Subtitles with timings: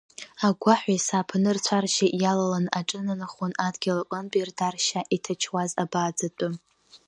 [0.45, 6.47] Агәгәаҳәа ес-ааԥны рцәа-ржьы иалалан аҿынанахон адгьыл аҟынтәи рда-ршьа иҭачуаз абааӡатәы.